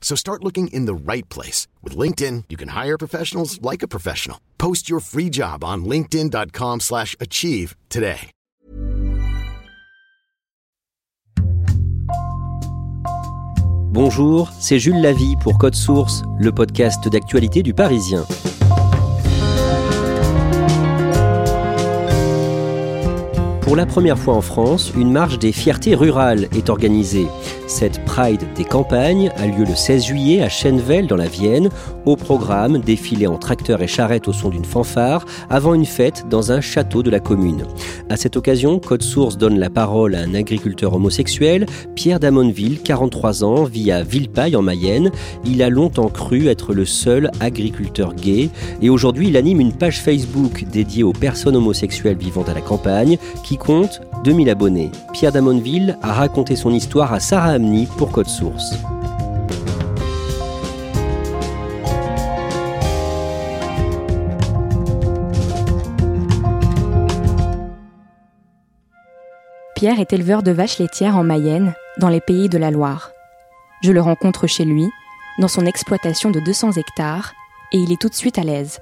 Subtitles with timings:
[0.00, 1.68] So start looking in the right place.
[1.84, 4.38] With LinkedIn, you can hire professionals like a professional.
[4.58, 8.32] Post your free job on linkedin.com slash achieve today.
[13.92, 18.24] Bonjour, c'est Jules Lavie pour Code Source, le podcast d'actualité du Parisien.
[23.62, 27.26] Pour la première fois en France, une marche des fiertés rurales est organisée.
[27.70, 31.68] Cette Pride des campagnes a lieu le 16 juillet à Chenvel dans la Vienne.
[32.04, 36.50] Au programme, défilé en tracteur et charrette au son d'une fanfare avant une fête dans
[36.50, 37.62] un château de la commune.
[38.08, 43.44] À cette occasion, Code Source donne la parole à un agriculteur homosexuel, Pierre Damonville, 43
[43.44, 45.12] ans, vit à Villepaille en Mayenne.
[45.44, 48.50] Il a longtemps cru être le seul agriculteur gay
[48.82, 53.16] et aujourd'hui il anime une page Facebook dédiée aux personnes homosexuelles vivant à la campagne
[53.44, 54.90] qui compte 2000 abonnés.
[55.12, 57.59] Pierre Damonville a raconté son histoire à Sarah
[57.98, 58.74] Pour Code Source.
[69.74, 73.10] Pierre est éleveur de vaches laitières en Mayenne, dans les pays de la Loire.
[73.82, 74.88] Je le rencontre chez lui,
[75.38, 77.34] dans son exploitation de 200 hectares,
[77.72, 78.78] et il est tout de suite à l'aise.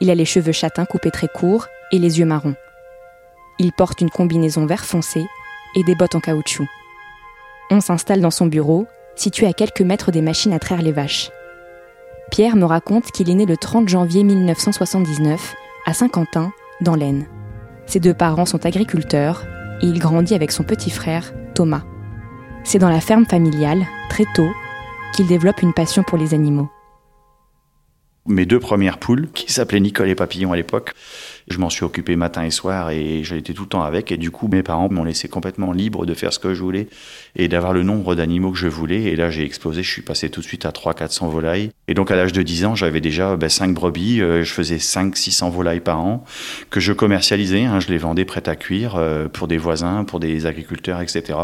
[0.00, 2.54] Il a les cheveux châtains coupés très courts et les yeux marrons.
[3.58, 5.26] Il porte une combinaison vert foncé
[5.74, 6.68] et des bottes en caoutchouc.
[7.80, 11.30] S'installe dans son bureau, situé à quelques mètres des machines à traire les vaches.
[12.30, 15.54] Pierre me raconte qu'il est né le 30 janvier 1979
[15.86, 17.26] à Saint-Quentin, dans l'Aisne.
[17.86, 19.44] Ses deux parents sont agriculteurs
[19.82, 21.82] et il grandit avec son petit frère, Thomas.
[22.64, 24.50] C'est dans la ferme familiale, très tôt,
[25.14, 26.70] qu'il développe une passion pour les animaux.
[28.26, 30.92] Mes deux premières poules, qui s'appelaient Nicole et Papillon à l'époque,
[31.48, 34.12] je m'en suis occupé matin et soir et j'étais tout le temps avec.
[34.12, 36.88] Et du coup, mes parents m'ont laissé complètement libre de faire ce que je voulais
[37.36, 39.04] et d'avoir le nombre d'animaux que je voulais.
[39.04, 39.82] Et là, j'ai explosé.
[39.82, 41.70] Je suis passé tout de suite à 300-400 volailles.
[41.88, 44.20] Et donc, à l'âge de 10 ans, j'avais déjà ben, 5 brebis.
[44.20, 46.24] Euh, je faisais 500-600 volailles par an
[46.70, 47.64] que je commercialisais.
[47.64, 51.38] Hein, je les vendais prêtes à cuire euh, pour des voisins, pour des agriculteurs, etc.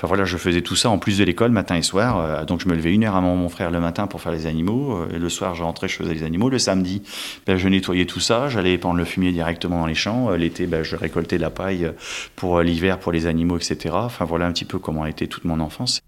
[0.00, 2.16] Enfin voilà, je faisais tout ça en plus de l'école, matin et soir.
[2.16, 4.46] Euh, donc je me levais une heure avant mon frère le matin pour faire les
[4.46, 4.96] animaux.
[4.96, 6.48] Euh, et le soir, je rentrais, je faisais les animaux.
[6.48, 7.02] Le samedi,
[7.46, 8.48] ben, je nettoyais tout ça.
[8.48, 10.30] J'allais prendre le fumier directement dans les champs.
[10.30, 11.92] Euh, l'été, ben, je récoltais la paille
[12.34, 13.94] pour l'hiver, pour les animaux, etc.
[13.94, 16.00] Enfin voilà un petit peu comment a été toute mon enfance.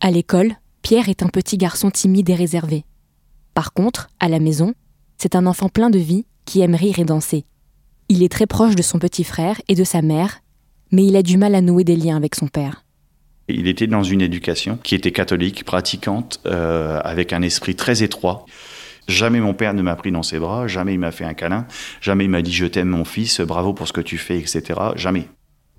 [0.00, 2.84] À l'école, Pierre est un petit garçon timide et réservé.
[3.54, 4.74] Par contre, à la maison,
[5.18, 7.44] c'est un enfant plein de vie qui aime rire et danser.
[8.08, 10.40] Il est très proche de son petit frère et de sa mère,
[10.90, 12.82] mais il a du mal à nouer des liens avec son père.
[13.48, 18.44] Il était dans une éducation qui était catholique, pratiquante, euh, avec un esprit très étroit.
[19.08, 21.66] Jamais mon père ne m'a pris dans ses bras, jamais il m'a fait un câlin,
[22.00, 24.62] jamais il m'a dit je t'aime mon fils, bravo pour ce que tu fais, etc.
[24.96, 25.28] Jamais.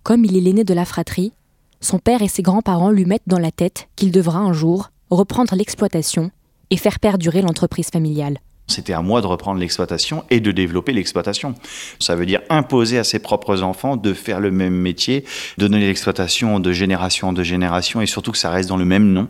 [0.03, 1.33] Comme il est l'aîné de la fratrie,
[1.81, 5.55] son père et ses grands-parents lui mettent dans la tête qu'il devra un jour reprendre
[5.55, 6.31] l'exploitation
[6.69, 8.39] et faire perdurer l'entreprise familiale.
[8.67, 11.55] C'était à moi de reprendre l'exploitation et de développer l'exploitation.
[11.99, 15.23] Ça veut dire imposer à ses propres enfants de faire le même métier,
[15.57, 19.11] de donner l'exploitation de génération en génération et surtout que ça reste dans le même
[19.11, 19.27] nom.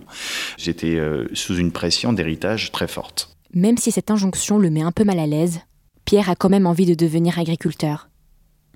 [0.58, 3.30] J'étais euh, sous une pression d'héritage très forte.
[3.54, 5.60] Même si cette injonction le met un peu mal à l'aise,
[6.06, 8.10] Pierre a quand même envie de devenir agriculteur.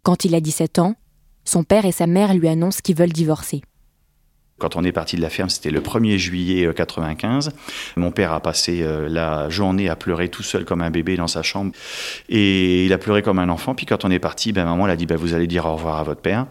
[0.03, 0.95] Quand il a 17 ans,
[1.45, 3.61] son père et sa mère lui annoncent qu'ils veulent divorcer.
[4.61, 7.47] Quand on est parti de la ferme, c'était le 1er juillet 95.
[7.47, 7.51] Euh,
[7.95, 11.25] Mon père a passé euh, la journée à pleurer tout seul comme un bébé dans
[11.25, 11.71] sa chambre.
[12.29, 13.73] Et il a pleuré comme un enfant.
[13.73, 15.97] Puis quand on est parti, ben, maman l'a dit, ben, vous allez dire au revoir
[15.97, 16.45] à votre père.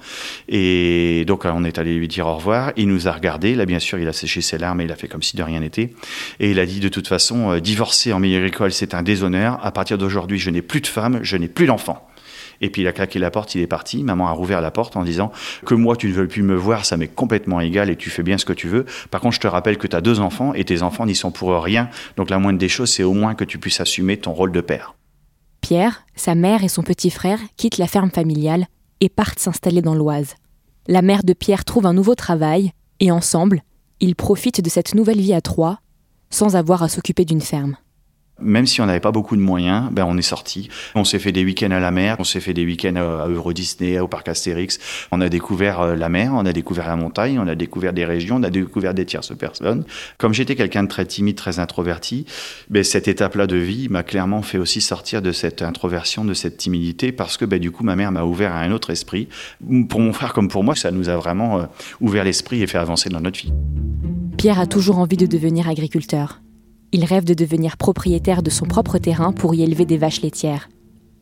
[0.48, 2.72] Et donc on est allé lui dire au revoir.
[2.76, 3.54] Il nous a regardé.
[3.54, 5.44] Là, bien sûr, il a séché ses larmes et il a fait comme si de
[5.44, 5.92] rien n'était.
[6.40, 9.64] Et il a dit, de toute façon, euh, divorcer en milieu agricole, c'est un déshonneur.
[9.64, 12.09] À partir d'aujourd'hui, je n'ai plus de femme, je n'ai plus d'enfant.
[12.60, 14.02] Et puis il a claqué la porte, il est parti.
[14.02, 15.32] Maman a rouvert la porte en disant
[15.64, 18.22] que moi tu ne veux plus me voir, ça m'est complètement égal et tu fais
[18.22, 18.84] bien ce que tu veux.
[19.10, 21.30] Par contre, je te rappelle que tu as deux enfants et tes enfants n'y sont
[21.30, 21.88] pour rien.
[22.16, 24.60] Donc la moindre des choses, c'est au moins que tu puisses assumer ton rôle de
[24.60, 24.94] père.
[25.60, 28.66] Pierre, sa mère et son petit frère quittent la ferme familiale
[29.00, 30.34] et partent s'installer dans l'Oise.
[30.86, 33.62] la mère de Pierre trouve un nouveau travail et ensemble,
[34.00, 35.78] ils profitent de cette nouvelle vie à trois
[36.30, 37.76] sans avoir à s'occuper d'une ferme.
[38.40, 40.68] Même si on n'avait pas beaucoup de moyens, ben on est sorti.
[40.94, 43.52] On s'est fait des week-ends à la mer, on s'est fait des week-ends à Euro
[43.52, 44.78] Disney, au parc Astérix.
[45.12, 48.04] On a découvert euh, la mer, on a découvert la montagne, on a découvert des
[48.04, 49.84] régions, on a découvert des tierces personnes.
[50.18, 52.26] Comme j'étais quelqu'un de très timide, très introverti,
[52.68, 56.56] ben cette étape-là de vie m'a clairement fait aussi sortir de cette introversion, de cette
[56.56, 59.28] timidité, parce que ben du coup ma mère m'a ouvert à un autre esprit.
[59.88, 61.64] Pour mon frère comme pour moi, ça nous a vraiment euh,
[62.00, 63.52] ouvert l'esprit et fait avancer dans notre vie.
[64.36, 66.40] Pierre a toujours envie de devenir agriculteur.
[66.92, 70.68] Il rêve de devenir propriétaire de son propre terrain pour y élever des vaches laitières.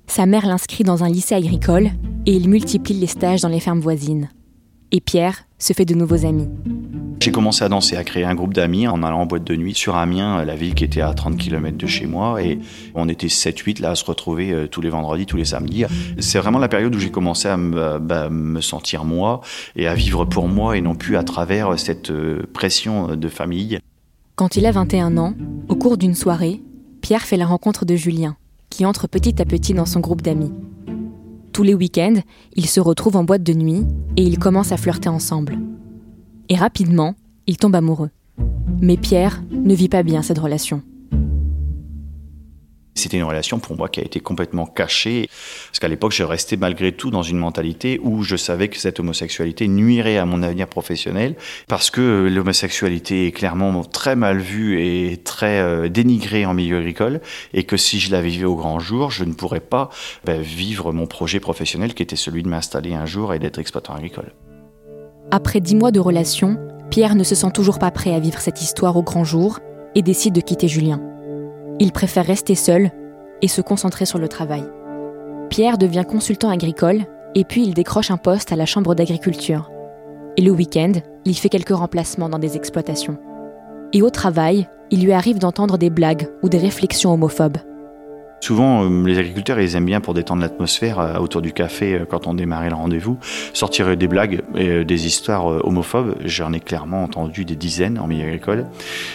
[0.07, 1.91] Sa mère l'inscrit dans un lycée agricole
[2.25, 4.31] et il multiplie les stages dans les fermes voisines.
[4.93, 6.49] Et Pierre se fait de nouveaux amis.
[7.21, 9.75] J'ai commencé à danser, à créer un groupe d'amis en allant en boîte de nuit
[9.75, 12.43] sur Amiens, la ville qui était à 30 km de chez moi.
[12.43, 12.59] Et
[12.95, 15.85] on était 7-8 là à se retrouver euh, tous les vendredis, tous les samedis.
[16.21, 19.43] C'est vraiment la période où j'ai commencé à me, bah, me, sentir moi
[19.77, 23.79] et à vivre pour moi et non plus à travers cette euh, pression de famille.
[24.39, 25.35] Quand il a 21 ans,
[25.69, 26.63] au cours d'une soirée,
[27.01, 28.37] Pierre fait la rencontre de Julien,
[28.71, 30.53] qui entre petit à petit dans son groupe d'amis.
[31.53, 32.21] Tous les week-ends,
[32.55, 33.85] ils se retrouvent en boîte de nuit
[34.17, 35.59] et ils commencent à flirter ensemble.
[36.49, 37.17] Et rapidement,
[37.49, 38.11] ils tombent amoureux.
[38.81, 40.83] Mais Pierre ne vit pas bien cette relation.
[42.99, 45.29] C'était une relation pour moi qui a été complètement cachée,
[45.69, 49.01] parce qu'à l'époque, je restais malgré tout dans une mentalité où je savais que cette
[49.01, 51.37] homosexualité nuirait à mon avenir professionnel,
[51.69, 57.21] parce que l'homosexualité est clairement très mal vue et très euh, dénigrée en milieu agricole,
[57.55, 59.91] et que si je la vivais au grand jour, je ne pourrais pas
[60.25, 63.95] ben, vivre mon projet professionnel qui était celui de m'installer un jour et d'être exploitant
[63.95, 64.33] agricole.
[65.31, 66.59] Après dix mois de relation,
[66.91, 69.61] Pierre ne se sent toujours pas prêt à vivre cette histoire au grand jour
[69.95, 71.01] et décide de quitter Julien.
[71.81, 72.91] Il préfère rester seul
[73.41, 74.65] et se concentrer sur le travail.
[75.49, 77.05] Pierre devient consultant agricole
[77.35, 79.71] et puis il décroche un poste à la Chambre d'agriculture.
[80.37, 80.93] Et le week-end,
[81.25, 83.19] il fait quelques remplacements dans des exploitations.
[83.93, 87.59] Et au travail, il lui arrive d'entendre des blagues ou des réflexions homophobes.
[88.41, 92.05] Souvent, euh, les agriculteurs, ils aiment bien pour détendre l'atmosphère euh, autour du café euh,
[92.09, 93.19] quand on démarrait le rendez-vous,
[93.53, 96.15] sortir des blagues et des histoires homophobes.
[96.25, 98.67] J'en ai clairement entendu des dizaines en milieu agricole.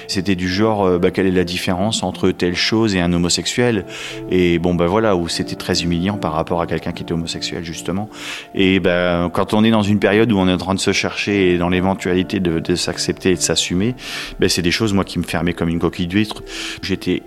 [0.07, 3.85] C'était du genre, bah, quelle est la différence entre telle chose et un homosexuel?
[4.29, 7.63] Et bon, bah voilà, où c'était très humiliant par rapport à quelqu'un qui était homosexuel
[7.63, 8.09] justement.
[8.55, 10.91] Et bah, quand on est dans une période où on est en train de se
[10.91, 13.95] chercher et dans l'éventualité de, de s'accepter et de s'assumer,
[14.39, 16.43] bah, c'est des choses moi qui me fermaient comme une coquille d'huître.
[16.81, 17.23] J'étais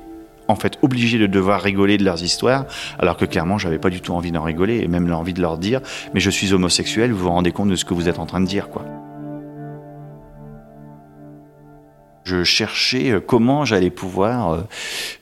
[0.49, 2.67] en fait obligé de devoir rigoler de leurs histoires,
[2.99, 5.59] alors que clairement j'avais pas du tout envie d'en rigoler et même l'envie de leur
[5.59, 5.81] dire
[6.15, 8.41] mais je suis homosexuel, vous vous rendez compte de ce que vous êtes en train
[8.41, 8.85] de dire quoi.
[12.27, 14.63] Je cherchais euh, comment j'allais pouvoir euh,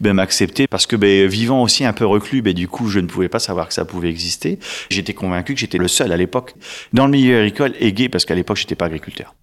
[0.01, 3.07] ben, m'accepter parce que ben, vivant aussi un peu reclus, ben, du coup je ne
[3.07, 4.59] pouvais pas savoir que ça pouvait exister.
[4.89, 6.55] J'étais convaincu que j'étais le seul à l'époque
[6.95, 9.35] dans le milieu agricole et gay parce qu'à l'époque j'étais pas agriculteur.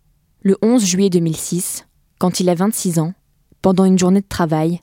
[0.42, 1.86] Le 11 juillet 2006,
[2.18, 3.14] quand il a 26 ans,
[3.62, 4.80] pendant une journée de travail,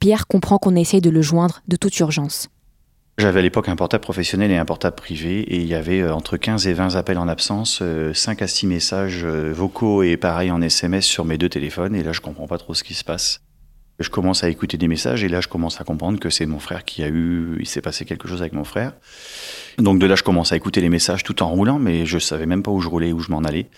[0.00, 2.48] Pierre comprend qu'on essaye de le joindre de toute urgence.
[3.18, 6.14] J'avais à l'époque un portable professionnel et un portable privé, et il y avait euh,
[6.14, 7.82] entre 15 et 20 appels en absence,
[8.12, 11.94] 5 euh, à 6 messages euh, vocaux et pareil en SMS sur mes deux téléphones,
[11.94, 13.40] et là je comprends pas trop ce qui se passe.
[14.00, 16.58] Je commence à écouter des messages, et là je commence à comprendre que c'est mon
[16.58, 17.56] frère qui a eu.
[17.58, 18.92] Il s'est passé quelque chose avec mon frère.
[19.78, 22.44] Donc de là je commence à écouter les messages tout en roulant, mais je savais
[22.44, 23.70] même pas où je roulais, où je m'en allais.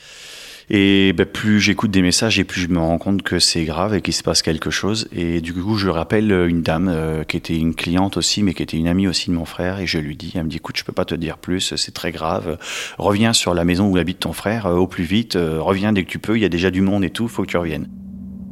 [0.71, 3.95] Et ben, plus j'écoute des messages et plus je me rends compte que c'est grave
[3.95, 5.09] et qu'il se passe quelque chose.
[5.13, 8.63] Et du coup, je rappelle une dame euh, qui était une cliente aussi, mais qui
[8.63, 9.81] était une amie aussi de mon frère.
[9.81, 11.95] Et je lui dis, elle me dit, écoute, je peux pas te dire plus, c'est
[11.95, 12.59] très grave.
[12.99, 15.37] Reviens sur la maison où habite ton frère euh, au plus vite.
[15.37, 16.37] Euh, reviens dès que tu peux.
[16.37, 17.29] Il y a déjà du monde et tout.
[17.29, 17.89] Faut que tu reviennes.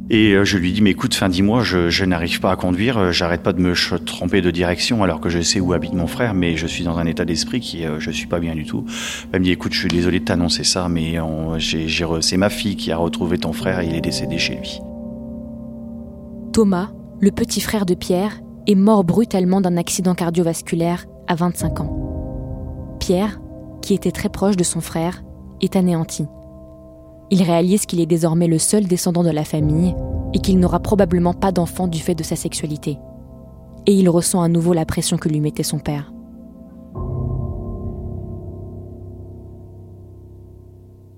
[0.08, 2.96] Et euh, je lui dis, mais écoute, fin dis-moi, je, je n'arrive pas à conduire,
[2.96, 6.06] euh, j'arrête pas de me tromper de direction alors que je sais où habite mon
[6.06, 8.64] frère, mais je suis dans un état d'esprit qui, euh, je suis pas bien du
[8.64, 8.84] tout.
[9.32, 11.16] Elle me dit, écoute, je suis désolé de t'annoncer ça, mais
[11.58, 14.80] c'est ma fille qui a retrouvé ton frère et il est décédé chez lui.
[16.52, 22.96] Thomas, le petit frère de Pierre, est mort brutalement d'un accident cardiovasculaire à 25 ans.
[23.00, 23.40] Pierre,
[23.82, 25.22] qui était très proche de son frère,
[25.60, 26.26] est anéanti.
[27.30, 29.94] Il réalise qu'il est désormais le seul descendant de la famille
[30.32, 32.98] et qu'il n'aura probablement pas d'enfant du fait de sa sexualité.
[33.86, 36.12] Et il ressent à nouveau la pression que lui mettait son père.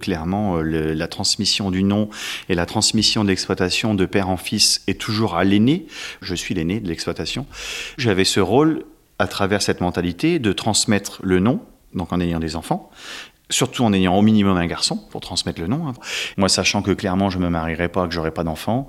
[0.09, 2.09] clairement, euh, la transmission du nom
[2.49, 5.87] et la transmission de l'exploitation de père en fils est toujours à l'aîné.
[6.23, 7.45] Je suis l'aîné de l'exploitation.
[7.99, 8.85] J'avais ce rôle,
[9.19, 11.61] à travers cette mentalité, de transmettre le nom,
[11.95, 12.91] donc en ayant des enfants,
[13.51, 15.89] surtout en ayant au minimum un garçon pour transmettre le nom.
[15.89, 15.95] Hein.
[16.37, 18.87] Moi, sachant que clairement je me marierais pas, que j'aurais pas d'enfant,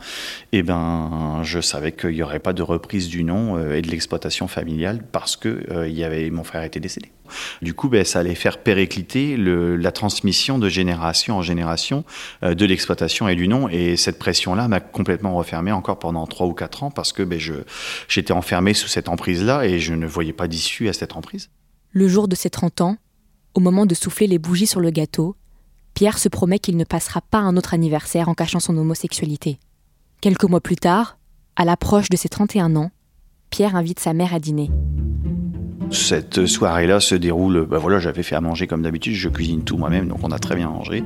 [0.51, 3.89] eh ben, je savais qu'il y aurait pas de reprise du nom euh, et de
[3.89, 7.11] l'exploitation familiale parce que euh, y avait mon frère était décédé.
[7.61, 12.03] Du coup, ben, ça allait faire péricliter le, la transmission de génération en génération
[12.43, 13.69] euh, de l'exploitation et du nom.
[13.69, 17.39] Et cette pression-là m'a complètement refermé encore pendant trois ou quatre ans parce que ben,
[18.07, 21.49] j'étais enfermé sous cette emprise-là et je ne voyais pas d'issue à cette emprise.
[21.91, 22.97] Le jour de ses 30 ans,
[23.59, 25.35] au moment de souffler les bougies sur le gâteau,
[25.93, 29.59] Pierre se promet qu'il ne passera pas un autre anniversaire en cachant son homosexualité.
[30.21, 31.17] Quelques mois plus tard,
[31.57, 32.91] à l'approche de ses 31 ans,
[33.49, 34.69] Pierre invite sa mère à dîner.
[35.91, 39.77] Cette soirée-là se déroule, ben voilà, j'avais fait à manger comme d'habitude, je cuisine tout
[39.77, 41.03] moi-même, donc on a très bien mangé.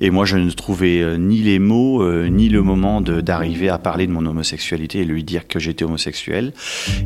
[0.00, 3.78] Et moi, je ne trouvais euh, ni les mots, euh, ni le moment d'arriver à
[3.78, 6.52] parler de mon homosexualité et lui dire que j'étais homosexuel.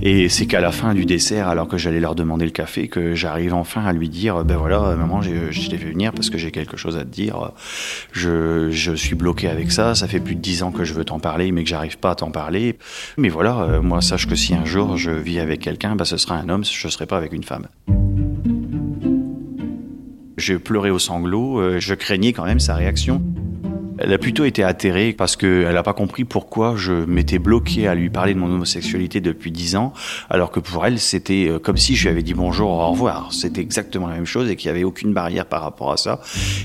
[0.02, 3.14] Et c'est qu'à la fin du dessert, alors que j'allais leur demander le café, que
[3.14, 6.50] j'arrive enfin à lui dire, ben voilà, maman, je t'ai fait venir parce que j'ai
[6.50, 7.50] quelque chose à te dire.
[8.12, 11.04] Je, je, suis bloqué avec ça, ça fait plus de dix ans que je veux
[11.04, 12.78] t'en parler, mais que j'arrive pas à t'en parler.
[13.16, 16.16] Mais voilà, euh, moi, sache que si un jour je vis avec quelqu'un, ben, ce
[16.16, 17.66] sera un homme, je serai pas avec une femme.
[20.36, 23.20] Je pleurais au sanglot, euh, je craignais quand même sa réaction.
[24.00, 27.96] Elle a plutôt été atterrée parce qu'elle n'a pas compris pourquoi je m'étais bloqué à
[27.96, 29.92] lui parler de mon homosexualité depuis dix ans,
[30.30, 33.32] alors que pour elle, c'était euh, comme si je lui avais dit bonjour, au revoir.
[33.32, 36.20] C'était exactement la même chose et qu'il n'y avait aucune barrière par rapport à ça.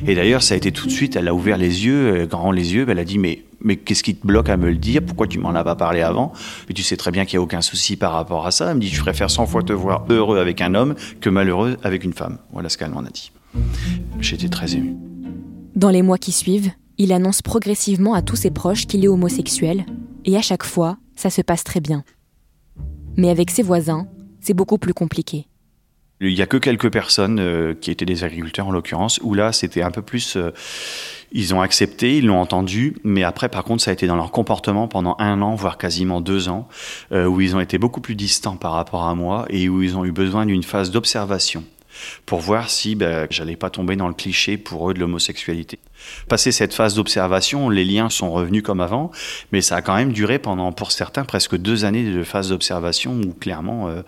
[0.05, 2.51] Et d'ailleurs, ça a été tout de suite, elle a ouvert les yeux, euh, grand
[2.51, 5.01] les yeux, elle a dit mais mais qu'est-ce qui te bloque à me le dire?
[5.05, 6.33] Pourquoi tu m'en as pas parlé avant?
[6.67, 8.69] Mais tu sais très bien qu'il n'y a aucun souci par rapport à ça.
[8.69, 11.77] Elle me dit, je préfère 100 fois te voir heureux avec un homme que malheureux
[11.83, 12.37] avec une femme.
[12.51, 13.31] Voilà ce qu'elle m'en a dit.
[14.19, 14.95] J'étais très ému.
[15.75, 19.85] Dans les mois qui suivent, il annonce progressivement à tous ses proches qu'il est homosexuel,
[20.25, 22.03] et à chaque fois, ça se passe très bien.
[23.17, 24.07] Mais avec ses voisins,
[24.39, 25.47] c'est beaucoup plus compliqué.
[26.21, 29.51] Il n'y a que quelques personnes euh, qui étaient des agriculteurs en l'occurrence, où là
[29.51, 30.35] c'était un peu plus...
[30.37, 30.51] Euh,
[31.33, 34.31] ils ont accepté, ils l'ont entendu, mais après par contre ça a été dans leur
[34.31, 36.67] comportement pendant un an, voire quasiment deux ans,
[37.11, 39.97] euh, où ils ont été beaucoup plus distants par rapport à moi et où ils
[39.97, 41.63] ont eu besoin d'une phase d'observation
[42.25, 45.79] pour voir si ben, j'allais pas tomber dans le cliché pour eux de l'homosexualité.
[46.27, 49.11] Passé cette phase d'observation, les liens sont revenus comme avant,
[49.51, 53.13] mais ça a quand même duré pendant, pour certains, presque deux années de phase d'observation
[53.13, 54.01] où clairement euh,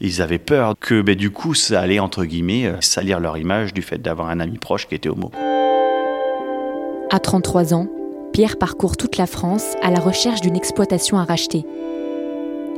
[0.00, 3.74] ils avaient peur que ben, du coup ça allait entre guillemets euh, salir leur image
[3.74, 5.30] du fait d'avoir un ami proche qui était homo.
[7.10, 7.86] À 33 ans,
[8.32, 11.64] Pierre parcourt toute la France à la recherche d'une exploitation à racheter.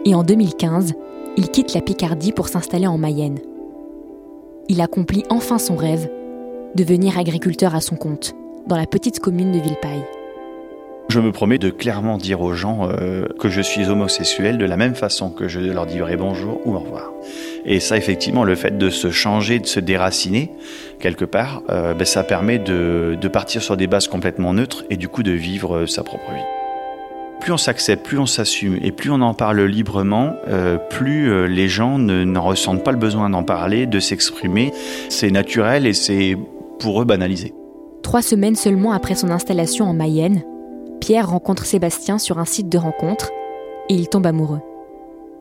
[0.04, 0.94] Et en 2015,
[1.37, 3.40] il quitte la Picardie pour s'installer en Mayenne
[4.70, 6.08] il accomplit enfin son rêve,
[6.76, 8.34] devenir agriculteur à son compte,
[8.68, 10.04] dans la petite commune de Villepaille.
[11.10, 14.76] Je me promets de clairement dire aux gens euh, que je suis homosexuel de la
[14.76, 17.10] même façon que je leur dirai bonjour ou au revoir.
[17.64, 20.52] Et ça, effectivement, le fait de se changer, de se déraciner
[21.00, 25.08] quelque part, euh, ben, ça permet de, partir sur des bases complètement neutres et du
[25.08, 26.44] coup de vivre euh, sa propre vie
[27.40, 30.34] plus on s'accepte, plus on s'assume et plus on en parle librement,
[30.90, 34.74] plus les gens n'en ressentent pas le besoin d'en parler, de s'exprimer.
[35.08, 36.36] C'est naturel et c'est
[36.80, 37.54] pour eux banalisé.
[38.02, 40.42] Trois semaines seulement après son installation en Mayenne,
[41.00, 43.30] Pierre rencontre Sébastien sur un site de rencontre
[43.88, 44.61] et il tombe amoureux.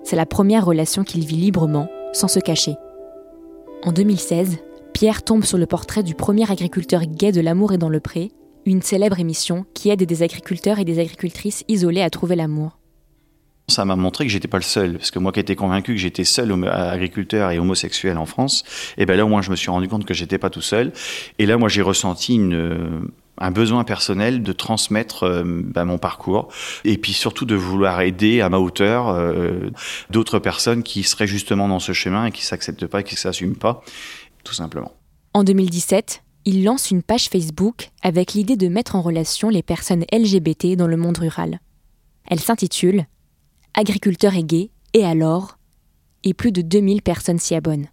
[0.03, 2.75] C'est la première relation qu'il vit librement, sans se cacher.
[3.83, 4.57] En 2016,
[4.93, 8.31] Pierre tombe sur le portrait du premier agriculteur gay de l'amour et dans le pré,
[8.65, 12.79] une célèbre émission qui aide des agriculteurs et des agricultrices isolés à trouver l'amour.
[13.67, 15.99] Ça m'a montré que j'étais pas le seul, parce que moi qui étais convaincu que
[15.99, 18.63] j'étais seul agriculteur et homosexuel en France,
[18.97, 20.91] et ben là au moins je me suis rendu compte que j'étais pas tout seul.
[21.37, 26.49] Et là moi j'ai ressenti une, un besoin personnel de transmettre euh, ben, mon parcours
[26.83, 29.71] et puis surtout de vouloir aider à ma hauteur euh,
[30.09, 33.55] d'autres personnes qui seraient justement dans ce chemin et qui s'acceptent pas et qui s'assument
[33.55, 33.81] pas,
[34.43, 34.91] tout simplement.
[35.33, 40.05] En 2017, il lance une page Facebook avec l'idée de mettre en relation les personnes
[40.11, 41.59] LGBT dans le monde rural.
[42.29, 43.05] Elle s'intitule
[43.73, 45.57] Agriculteurs et gays, et alors?
[46.23, 47.87] Et plus de 2000 personnes s'y abonnent.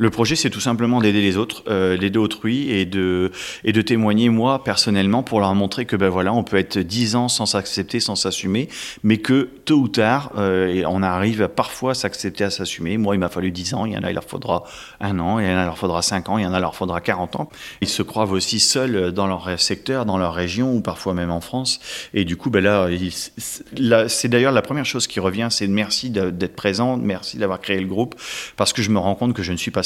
[0.00, 3.32] Le projet, c'est tout simplement d'aider les autres, euh, d'aider autrui et de,
[3.64, 7.16] et de témoigner, moi, personnellement, pour leur montrer que, ben voilà, on peut être dix
[7.16, 8.68] ans sans s'accepter, sans s'assumer,
[9.02, 12.96] mais que tôt ou tard, euh, on arrive parfois à s'accepter, à s'assumer.
[12.96, 14.62] Moi, il m'a fallu dix ans, il y en a, il leur faudra
[15.00, 16.58] un an, il y en a, il leur faudra cinq ans, il y en a,
[16.58, 17.48] il leur faudra quarante ans.
[17.80, 21.40] Ils se croient aussi seuls dans leur secteur, dans leur région, ou parfois même en
[21.40, 21.80] France.
[22.14, 26.54] Et du coup, ben là c'est d'ailleurs la première chose qui revient, c'est merci d'être
[26.54, 28.14] présent, merci d'avoir créé le groupe,
[28.56, 29.82] parce que je me rends compte que je ne suis pas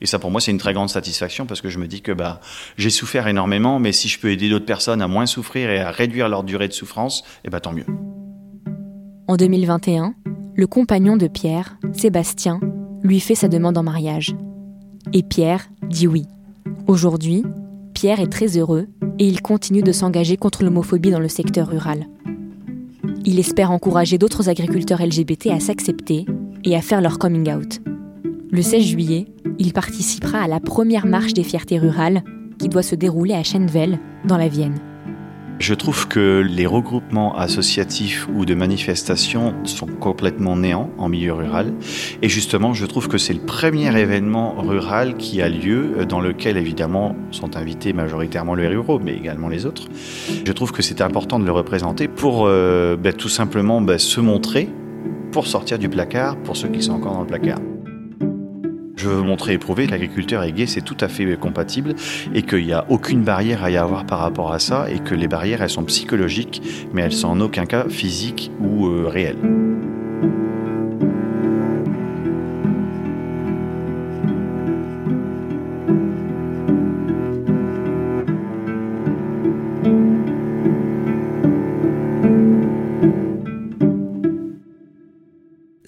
[0.00, 2.12] Et ça, pour moi, c'est une très grande satisfaction parce que je me dis que
[2.12, 2.40] bah,
[2.76, 5.90] j'ai souffert énormément, mais si je peux aider d'autres personnes à moins souffrir et à
[5.90, 7.86] réduire leur durée de souffrance, eh bah, tant mieux.
[9.26, 10.14] En 2021,
[10.54, 12.60] le compagnon de Pierre, Sébastien,
[13.02, 14.34] lui fait sa demande en mariage.
[15.12, 16.26] Et Pierre dit oui,
[16.86, 17.44] Aujourd'hui,
[17.94, 18.86] Pierre est très heureux
[19.18, 22.06] et il continue de s'engager contre l'homophobie dans le secteur rural.
[23.24, 26.26] Il espère encourager d'autres agriculteurs LGBT à s'accepter
[26.64, 27.80] et à faire leur coming out.
[28.54, 29.26] Le 16 juillet,
[29.58, 32.22] il participera à la première marche des fiertés rurales
[32.56, 34.76] qui doit se dérouler à Schenvel, dans la Vienne.
[35.58, 41.72] Je trouve que les regroupements associatifs ou de manifestations sont complètement néants en milieu rural.
[42.22, 46.56] Et justement, je trouve que c'est le premier événement rural qui a lieu, dans lequel
[46.56, 49.88] évidemment sont invités majoritairement les ruraux, mais également les autres.
[50.46, 54.20] Je trouve que c'est important de le représenter pour euh, ben, tout simplement ben, se
[54.20, 54.68] montrer,
[55.32, 57.58] pour sortir du placard, pour ceux qui sont encore dans le placard.
[59.04, 61.94] Je veux montrer et prouver que l'agriculteur et gay, c'est tout à fait compatible
[62.34, 65.14] et qu'il n'y a aucune barrière à y avoir par rapport à ça et que
[65.14, 66.62] les barrières, elles sont psychologiques,
[66.94, 69.73] mais elles sont en aucun cas physiques ou euh, réelles.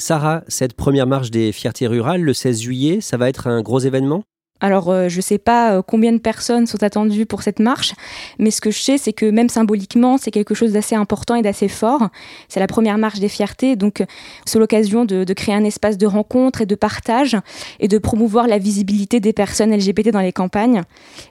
[0.07, 3.81] Sarah, cette première marche des fiertés rurales, le 16 juillet, ça va être un gros
[3.81, 4.23] événement?
[4.61, 7.93] Alors, euh, je ne sais pas euh, combien de personnes sont attendues pour cette marche,
[8.39, 11.43] mais ce que je sais, c'est que même symboliquement, c'est quelque chose d'assez important et
[11.43, 12.09] d'assez fort.
[12.49, 14.03] C'est la première marche des fiertés, donc
[14.47, 17.37] c'est l'occasion de, créer un espace de rencontre et de partage
[17.81, 20.83] et de promouvoir la visibilité des personnes LGBT dans les campagnes.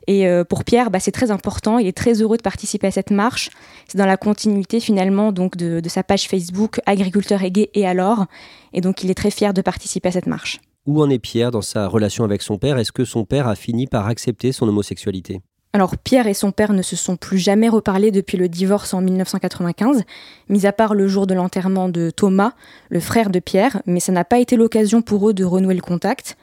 [0.05, 1.79] Et euh, pour Pierre, bah, c'est très important.
[1.79, 3.50] Il est très heureux de participer à cette marche.
[3.88, 7.88] C'est dans la continuité finalement donc de, de sa page Facebook Agriculteur et gay et
[7.88, 8.25] alors.
[8.74, 10.60] Et donc, il est très fier de participer à cette marche.
[10.86, 12.77] Où en est Pierre dans sa relation avec son père?
[12.77, 15.42] Est-ce que son père a fini par accepter son homosexualité?
[15.74, 19.01] Alors Pierre et son père ne se sont plus jamais reparlés depuis le divorce en
[19.01, 20.04] 1995,
[20.48, 22.54] mis à part le jour de l'enterrement de Thomas,
[22.89, 25.82] le frère de Pierre, mais ça n'a pas été l'occasion pour eux de renouer le
[25.82, 26.38] contact.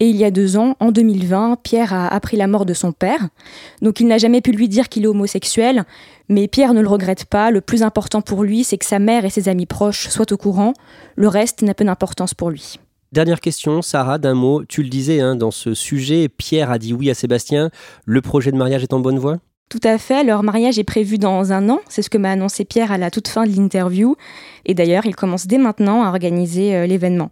[0.00, 2.92] Et il y a deux ans, en 2020, Pierre a appris la mort de son
[2.92, 3.28] père.
[3.82, 5.84] Donc il n'a jamais pu lui dire qu'il est homosexuel,
[6.28, 7.50] mais Pierre ne le regrette pas.
[7.50, 10.36] Le plus important pour lui, c'est que sa mère et ses amis proches soient au
[10.36, 10.74] courant.
[11.16, 12.78] Le reste n'a peu d'importance pour lui.
[13.10, 14.64] Dernière question, Sarah, d'un mot.
[14.66, 17.70] Tu le disais, hein, dans ce sujet, Pierre a dit oui à Sébastien.
[18.04, 19.38] Le projet de mariage est en bonne voie?
[19.70, 22.64] Tout à fait, leur mariage est prévu dans un an, c'est ce que m'a annoncé
[22.64, 24.16] Pierre à la toute fin de l'interview,
[24.64, 27.30] et d'ailleurs il commence dès maintenant à organiser euh, l'événement.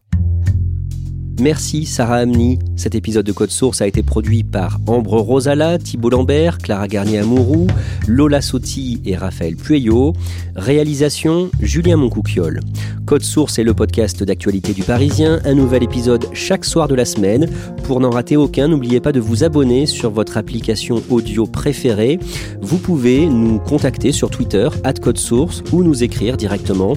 [1.40, 2.58] Merci Sarah Amni.
[2.76, 7.66] Cet épisode de Code Source a été produit par Ambre Rosala, Thibault Lambert, Clara Garnier-Amouroux,
[8.06, 10.14] Lola Sotti et Raphaël Pueyo.
[10.54, 12.60] Réalisation Julien Moncouquiole.
[13.04, 15.40] Code Source est le podcast d'actualité du Parisien.
[15.44, 17.48] Un nouvel épisode chaque soir de la semaine.
[17.84, 22.18] Pour n'en rater aucun, n'oubliez pas de vous abonner sur votre application audio préférée.
[22.62, 26.94] Vous pouvez nous contacter sur Twitter, at Code Source, ou nous écrire directement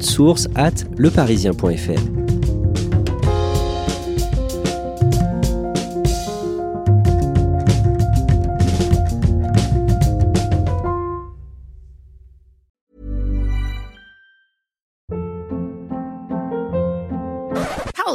[0.00, 2.25] source at leparisien.fr.